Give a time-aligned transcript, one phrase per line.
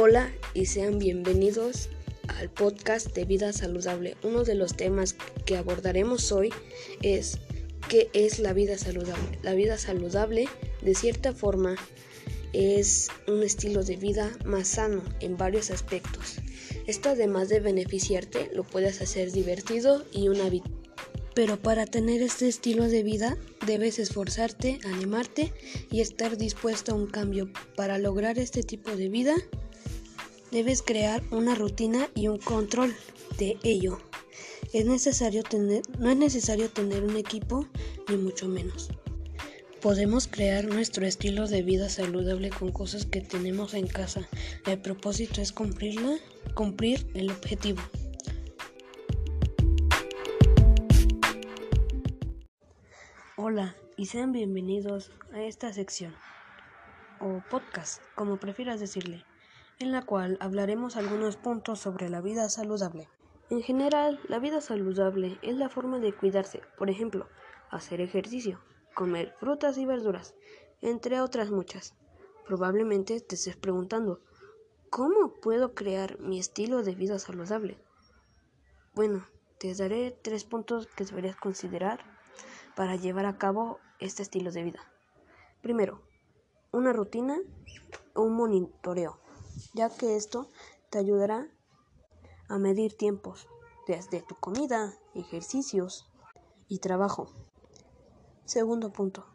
[0.00, 1.88] Hola y sean bienvenidos
[2.28, 4.16] al podcast de vida saludable.
[4.22, 6.50] Uno de los temas que abordaremos hoy
[7.02, 7.38] es
[7.88, 9.40] qué es la vida saludable.
[9.42, 10.46] La vida saludable,
[10.82, 11.74] de cierta forma,
[12.52, 16.36] es un estilo de vida más sano en varios aspectos.
[16.86, 20.70] Esto además de beneficiarte, lo puedes hacer divertido y un hábito.
[21.34, 23.36] Pero para tener este estilo de vida
[23.66, 25.52] debes esforzarte, animarte
[25.90, 27.50] y estar dispuesto a un cambio.
[27.74, 29.34] Para lograr este tipo de vida
[30.50, 32.94] debes crear una rutina y un control
[33.38, 34.00] de ello.
[34.72, 37.66] Es necesario tener, no es necesario tener un equipo
[38.08, 38.90] ni mucho menos.
[39.80, 44.28] Podemos crear nuestro estilo de vida saludable con cosas que tenemos en casa.
[44.66, 46.16] El propósito es cumplirla,
[46.54, 47.80] cumplir el objetivo.
[53.36, 56.12] Hola y sean bienvenidos a esta sección
[57.20, 59.24] o podcast, como prefieras decirle,
[59.78, 63.08] en la cual hablaremos algunos puntos sobre la vida saludable.
[63.50, 67.28] En general, la vida saludable es la forma de cuidarse, por ejemplo,
[67.70, 68.60] hacer ejercicio,
[68.94, 70.34] comer frutas y verduras,
[70.82, 71.94] entre otras muchas.
[72.46, 74.20] Probablemente te estés preguntando,
[74.90, 77.78] ¿cómo puedo crear mi estilo de vida saludable?
[78.94, 79.26] Bueno,
[79.58, 82.00] te daré tres puntos que deberías considerar
[82.74, 84.80] para llevar a cabo este estilo de vida.
[85.62, 86.02] Primero,
[86.70, 87.38] una rutina
[88.14, 89.20] o un monitoreo,
[89.74, 90.48] ya que esto
[90.90, 91.48] te ayudará
[92.48, 93.48] a medir tiempos
[93.86, 96.10] desde tu comida, ejercicios
[96.68, 97.28] y trabajo.
[98.44, 99.26] Segundo punto,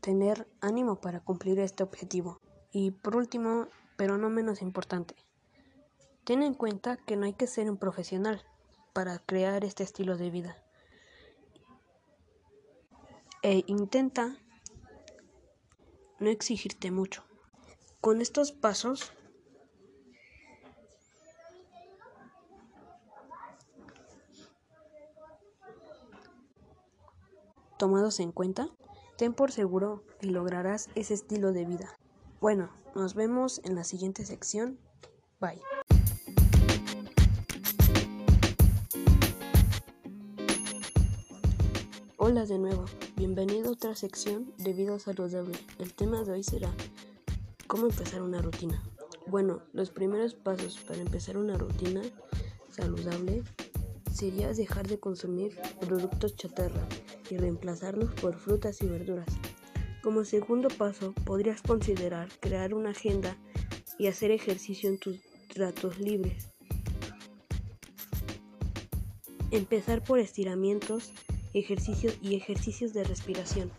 [0.00, 2.38] tener ánimo para cumplir este objetivo.
[2.70, 5.14] Y por último, pero no menos importante,
[6.24, 8.44] ten en cuenta que no hay que ser un profesional
[8.92, 10.56] para crear este estilo de vida
[13.42, 14.36] e intenta
[16.18, 17.24] no exigirte mucho.
[18.00, 19.12] Con estos pasos
[27.78, 28.68] tomados en cuenta,
[29.16, 31.96] ten por seguro que lograrás ese estilo de vida.
[32.40, 34.78] Bueno, nos vemos en la siguiente sección.
[35.40, 35.62] Bye.
[42.16, 42.84] Hola de nuevo,
[43.16, 45.56] bienvenido a otra sección de vida saludable.
[45.78, 46.70] El tema de hoy será
[47.68, 48.82] cómo empezar una rutina.
[49.28, 52.02] Bueno, los primeros pasos para empezar una rutina
[52.70, 53.44] saludable
[54.18, 56.88] sería dejar de consumir productos chatarra
[57.30, 59.28] y reemplazarlos por frutas y verduras.
[60.02, 63.36] Como segundo paso, podrías considerar crear una agenda
[63.96, 65.20] y hacer ejercicio en tus
[65.54, 66.48] ratos libres.
[69.52, 71.12] Empezar por estiramientos
[71.54, 73.70] ejercicios y ejercicios de respiración.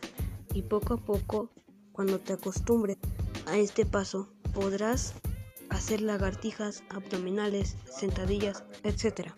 [0.53, 1.49] Y poco a poco,
[1.91, 2.97] cuando te acostumbres
[3.45, 5.13] a este paso, podrás
[5.69, 9.33] hacer lagartijas, abdominales, sentadillas, etc.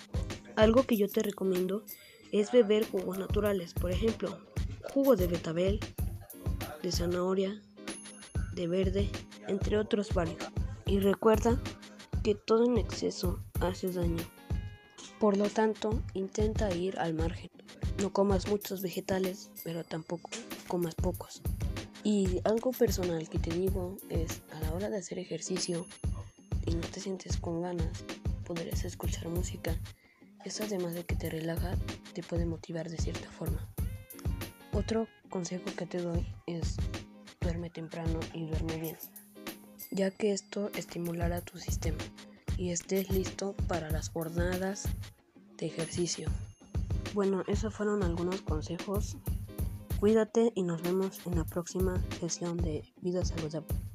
[0.56, 1.84] Algo que yo te recomiendo
[2.32, 4.38] es beber jugos naturales, por ejemplo,
[4.94, 5.80] jugo de betabel,
[6.82, 7.62] de zanahoria,
[8.54, 9.10] de verde,
[9.48, 10.44] entre otros varios.
[10.86, 11.62] Y recuerda
[12.24, 14.24] que todo en exceso hace daño.
[15.20, 17.50] Por lo tanto, intenta ir al margen.
[18.02, 20.30] No comas muchos vegetales, pero tampoco
[20.68, 21.42] comas pocos.
[22.04, 25.86] Y algo personal que te digo es, a la hora de hacer ejercicio
[26.66, 28.04] y no te sientes con ganas,
[28.46, 29.78] podrías escuchar música.
[30.44, 31.78] Eso además de que te relaja,
[32.14, 33.68] te puede motivar de cierta forma.
[34.74, 36.78] Otro consejo que te doy es
[37.40, 38.98] duerme temprano y duerme bien,
[39.92, 41.98] ya que esto estimulará tu sistema
[42.58, 44.88] y estés listo para las jornadas
[45.58, 46.30] de ejercicio.
[47.14, 49.18] Bueno, esos fueron algunos consejos.
[50.00, 53.91] Cuídate y nos vemos en la próxima sesión de Vida Saludable.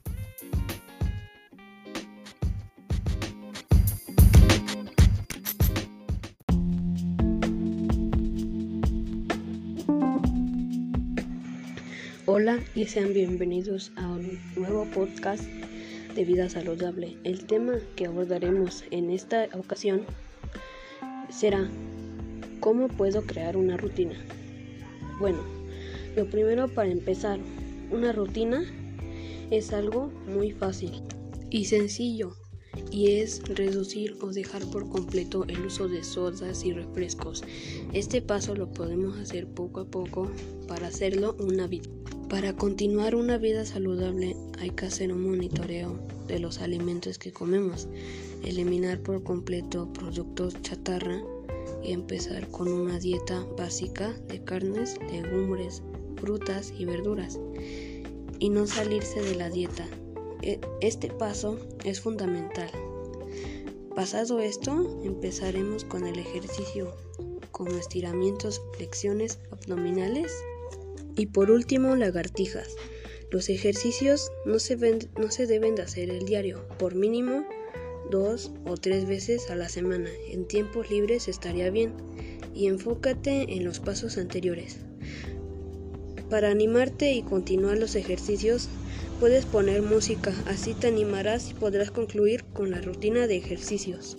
[12.75, 15.45] Y sean bienvenidos a un nuevo podcast
[16.15, 17.17] de vida saludable.
[17.25, 20.03] El tema que abordaremos en esta ocasión
[21.29, 21.69] será
[22.61, 24.15] ¿Cómo puedo crear una rutina?
[25.19, 25.39] Bueno,
[26.17, 27.39] lo primero para empezar,
[27.91, 28.65] una rutina
[29.51, 31.03] es algo muy fácil
[31.51, 32.37] y sencillo
[32.91, 37.45] y es reducir o dejar por completo el uso de sodas y refrescos.
[37.93, 40.31] Este paso lo podemos hacer poco a poco
[40.69, 41.91] para hacerlo un hábito.
[42.29, 45.97] Para continuar una vida saludable hay que hacer un monitoreo
[46.27, 47.87] de los alimentos que comemos,
[48.43, 51.23] eliminar por completo productos chatarra
[51.85, 55.85] y empezar con una dieta básica de carnes, legumbres,
[56.17, 57.39] frutas y verduras
[58.41, 59.87] y no salirse de la dieta.
[60.43, 62.71] e, este paso es fundamental.
[63.95, 66.93] Pasado esto, empezaremos con el ejercicio
[67.53, 70.33] como estiramientos, flexiones abdominales
[71.17, 72.77] y por último lagartijas.
[73.31, 74.77] Los ejercicios no se,
[75.19, 77.45] no se deben de hacer el diario, por mínimo
[78.11, 80.11] dos o tres veces a la semana.
[80.31, 81.93] En tiempos libres estaría bien
[82.55, 84.79] y enfócate en los pasos anteriores.
[86.31, 88.69] Para animarte y continuar los ejercicios,
[89.21, 94.17] puedes poner música, así te animarás y podrás concluir con la rutina de ejercicios.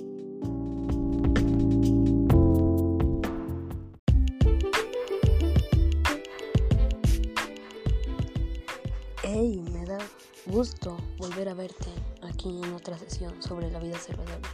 [11.18, 11.90] Volver a verte
[12.22, 14.48] aquí en otra sesión sobre la vida saludable.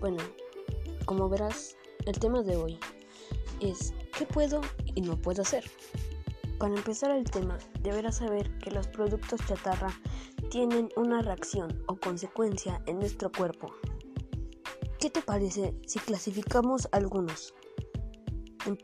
[0.00, 0.22] Bueno,
[1.04, 1.76] como verás,
[2.06, 2.78] el tema de hoy
[3.60, 4.60] es ¿qué puedo
[4.94, 5.64] y no puedo hacer?
[6.58, 9.90] Para empezar el tema, deberás saber que los productos chatarra
[10.50, 13.72] tienen una reacción o consecuencia en nuestro cuerpo.
[14.98, 17.54] ¿Qué te parece si clasificamos algunos?
[18.66, 18.76] Em,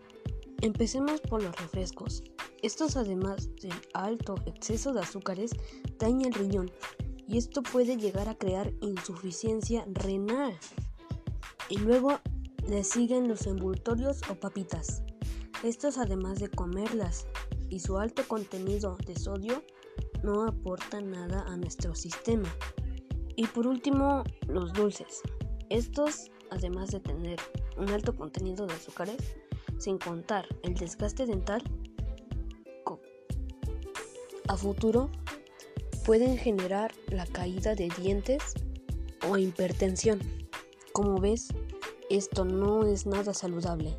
[0.62, 2.22] empecemos por los refrescos.
[2.62, 5.50] Estos además del alto exceso de azúcares
[5.98, 6.70] dañan el riñón
[7.28, 10.58] y esto puede llegar a crear insuficiencia renal.
[11.68, 12.20] Y luego
[12.68, 15.02] le siguen los envoltorios o papitas.
[15.62, 17.26] Estos además de comerlas
[17.68, 19.62] y su alto contenido de sodio
[20.22, 22.48] no aporta nada a nuestro sistema.
[23.36, 25.20] Y por último, los dulces.
[25.68, 27.38] Estos, además de tener
[27.76, 29.36] un alto contenido de azúcares,
[29.78, 31.62] sin contar el desgaste dental,
[34.48, 35.10] a futuro
[36.04, 38.54] pueden generar la caída de dientes
[39.28, 40.20] o hipertensión.
[40.92, 41.48] Como ves,
[42.10, 43.96] esto no es nada saludable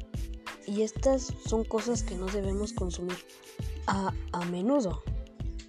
[0.65, 3.17] y estas son cosas que no debemos consumir
[3.88, 5.03] a, a menudo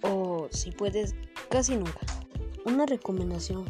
[0.01, 1.15] o si puedes
[1.49, 1.99] casi nunca.
[2.65, 3.65] Una recomendación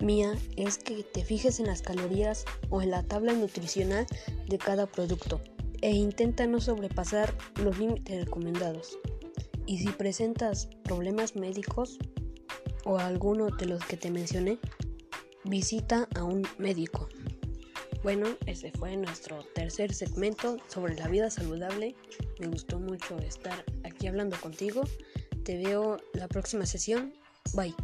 [0.00, 4.06] mía es que te fijes en las calorías o en la tabla nutricional
[4.48, 5.40] de cada producto
[5.80, 8.98] e intenta no sobrepasar los límites recomendados.
[9.66, 11.98] Y si presentas problemas médicos
[12.84, 14.58] o alguno de los que te mencioné,
[15.44, 17.08] visita a un médico.
[18.02, 21.94] Bueno, este fue nuestro tercer segmento sobre la vida saludable.
[22.38, 24.82] Me gustó mucho estar aquí hablando contigo.
[25.42, 27.14] Te veo la próxima sesión.
[27.54, 27.74] Bye.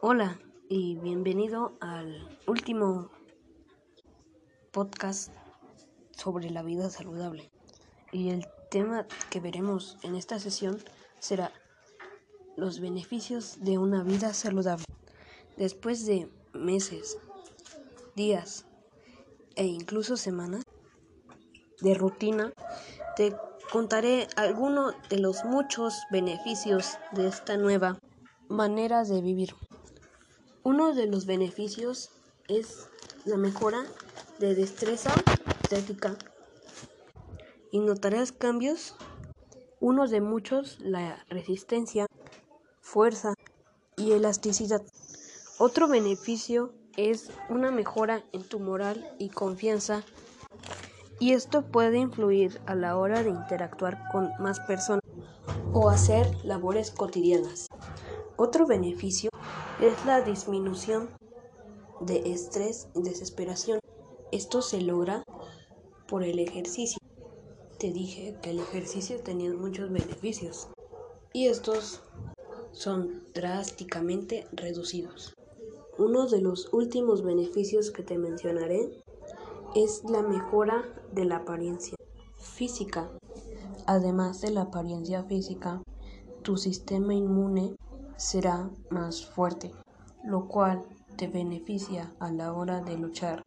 [0.00, 0.38] Hola,
[0.70, 3.10] y bienvenido al último
[4.70, 5.32] podcast
[6.10, 7.50] sobre la vida saludable.
[8.12, 10.78] Y el tema que veremos en esta sesión
[11.20, 11.52] será
[12.56, 14.84] los beneficios de una vida saludable.
[15.56, 17.18] Después de meses,
[18.14, 18.66] días
[19.56, 20.64] e incluso semanas
[21.80, 22.52] de rutina,
[23.16, 23.34] te
[23.72, 27.98] contaré algunos de los muchos beneficios de esta nueva
[28.48, 29.54] manera de vivir.
[30.70, 32.10] Uno de los beneficios
[32.46, 32.88] es
[33.24, 33.86] la mejora
[34.38, 35.10] de destreza
[35.62, 36.14] estética
[37.70, 38.94] y notarás cambios.
[39.80, 42.04] Uno de muchos, la resistencia,
[42.82, 43.32] fuerza
[43.96, 44.82] y elasticidad.
[45.56, 50.04] Otro beneficio es una mejora en tu moral y confianza
[51.18, 55.00] y esto puede influir a la hora de interactuar con más personas
[55.72, 57.68] o hacer labores cotidianas.
[58.36, 59.30] Otro beneficio
[59.80, 61.08] es la disminución
[62.00, 63.78] de estrés y desesperación.
[64.32, 65.22] Esto se logra
[66.08, 66.98] por el ejercicio.
[67.78, 70.68] Te dije que el ejercicio tenía muchos beneficios
[71.32, 72.02] y estos
[72.72, 75.34] son drásticamente reducidos.
[75.96, 78.90] Uno de los últimos beneficios que te mencionaré
[79.76, 81.94] es la mejora de la apariencia
[82.34, 83.10] física.
[83.86, 85.82] Además de la apariencia física,
[86.42, 87.76] tu sistema inmune
[88.18, 89.72] será más fuerte,
[90.24, 90.84] lo cual
[91.16, 93.42] te beneficia a la hora de luchar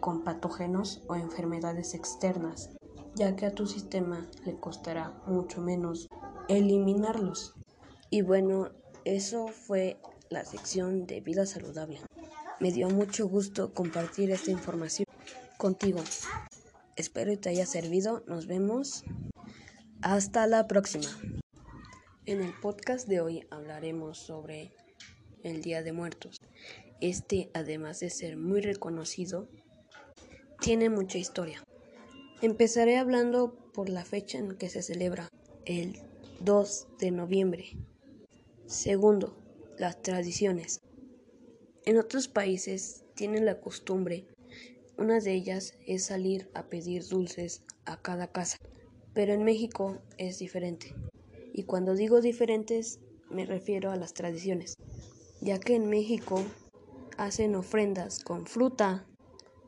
[0.00, 2.70] con patógenos o enfermedades externas,
[3.14, 6.08] ya que a tu sistema le costará mucho menos
[6.48, 7.54] eliminarlos.
[8.10, 8.70] Y bueno,
[9.04, 9.98] eso fue
[10.30, 12.00] la sección de vida saludable.
[12.60, 15.06] Me dio mucho gusto compartir esta información
[15.58, 16.00] contigo.
[16.96, 18.22] Espero que te haya servido.
[18.26, 19.04] Nos vemos.
[20.00, 21.08] Hasta la próxima.
[22.26, 24.72] En el podcast de hoy hablaremos sobre
[25.42, 26.40] el Día de Muertos.
[27.02, 29.46] Este, además de ser muy reconocido,
[30.58, 31.62] tiene mucha historia.
[32.40, 35.28] Empezaré hablando por la fecha en que se celebra,
[35.66, 36.00] el
[36.40, 37.66] 2 de noviembre.
[38.64, 39.36] Segundo,
[39.76, 40.80] las tradiciones.
[41.84, 44.26] En otros países tienen la costumbre
[44.96, 48.56] Una de ellas es salir a pedir dulces a cada casa.
[49.12, 50.94] Pero en México es diferente.
[51.56, 52.98] Y cuando digo diferentes
[53.30, 54.74] me refiero a las tradiciones,
[55.40, 56.42] ya que en México
[57.16, 59.06] hacen ofrendas con fruta,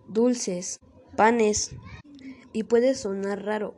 [0.08, 0.80] dulces,
[1.16, 1.76] panes
[2.52, 3.76] y puede sonar raro,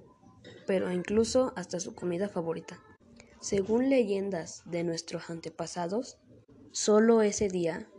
[0.66, 2.82] pero incluso hasta su comida favorita.
[3.40, 6.16] Según leyendas de nuestros antepasados,
[6.72, 7.90] solo ese día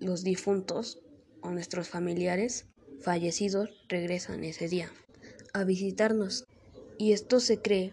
[0.00, 1.02] los difuntos
[1.42, 2.66] o nuestros familiares
[3.02, 4.90] fallecidos regresan ese día
[5.52, 6.46] a visitarnos
[6.96, 7.92] y esto se cree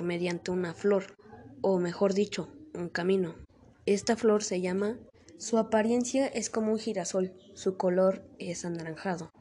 [0.00, 1.16] mediante una flor
[1.60, 3.34] o mejor dicho un camino.
[3.84, 4.96] Esta flor se llama
[5.36, 9.32] su apariencia es como un girasol, su color es anaranjado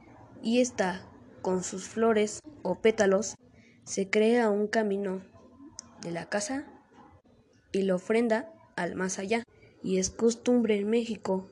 [0.42, 1.08] y está
[1.42, 3.36] con sus flores o pétalos
[3.84, 5.22] se crea un camino
[6.02, 6.66] de la casa
[7.72, 9.44] y la ofrenda al más allá.
[9.84, 11.48] Y es costumbre en México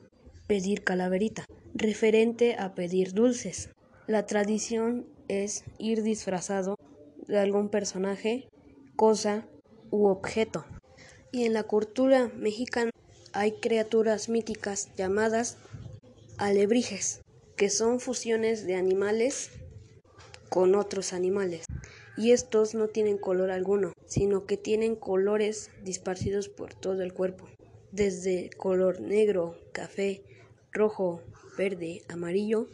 [0.46, 3.70] pedir calaverita, referente a pedir dulces.
[4.06, 6.76] La tradición es ir disfrazado
[7.26, 8.48] de algún personaje,
[9.00, 9.46] cosa
[9.90, 10.66] u objeto.
[11.32, 12.90] Y en la cultura mexicana
[13.32, 15.56] hay criaturas míticas llamadas
[16.36, 17.22] alebrijes,
[17.56, 19.52] que son fusiones de animales
[20.50, 21.64] con otros animales.
[22.18, 27.48] Y estos no tienen color alguno, sino que tienen colores disparcidos por todo el cuerpo,
[27.92, 30.22] desde color negro, café,
[30.72, 31.22] rojo,
[31.56, 32.68] verde, amarillo,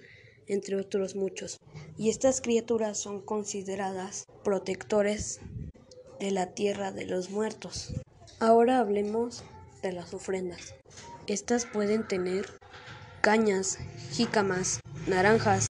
[0.48, 1.60] entre otros muchos.
[1.96, 5.38] Y estas criaturas son consideradas protectores
[6.20, 7.92] de la tierra de los muertos.
[8.40, 9.44] Ahora hablemos
[9.82, 10.74] de las ofrendas.
[11.26, 12.58] Estas pueden tener
[13.20, 13.78] cañas,
[14.12, 15.66] jícamas, naranjas,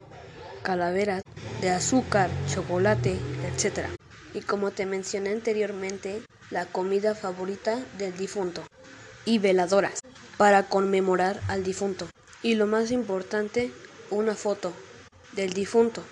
[0.63, 1.23] calaveras
[1.61, 3.87] de azúcar, chocolate, etc.
[4.35, 8.63] Y como te mencioné anteriormente, la comida favorita del difunto
[9.25, 10.01] y veladoras
[10.37, 12.07] para conmemorar al difunto.
[12.43, 13.73] Y lo más importante,
[14.11, 14.73] una foto
[15.33, 16.03] del difunto.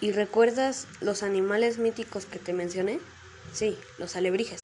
[0.00, 3.00] ¿Y recuerdas los animales míticos que te mencioné?
[3.52, 4.60] Sí, los alebrijes.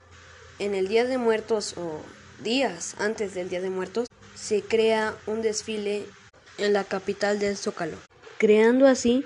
[0.59, 2.01] En el Día de Muertos o
[2.43, 6.05] días antes del Día de Muertos se crea un desfile
[6.59, 7.97] en la capital del Zócalo,
[8.39, 9.25] creando así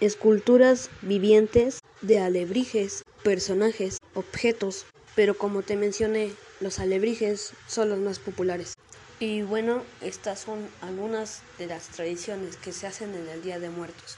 [0.00, 8.18] esculturas vivientes de alebrijes, personajes, objetos, pero como te mencioné, los alebrijes son los más
[8.18, 8.74] populares.
[9.18, 13.68] Y bueno, estas son algunas de las tradiciones que se hacen en el Día de
[13.68, 14.08] Muertos.